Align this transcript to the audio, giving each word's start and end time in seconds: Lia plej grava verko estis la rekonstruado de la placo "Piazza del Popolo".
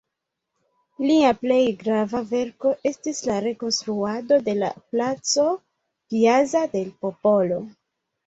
Lia 1.09 1.33
plej 1.41 1.59
grava 1.81 2.21
verko 2.29 2.71
estis 2.91 3.19
la 3.27 3.35
rekonstruado 3.47 4.39
de 4.49 4.57
la 4.63 4.71
placo 4.95 5.45
"Piazza 6.15 6.65
del 6.73 6.89
Popolo". 7.07 7.63